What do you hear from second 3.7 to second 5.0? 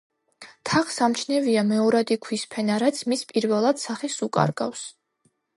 სახეს უკარგავს.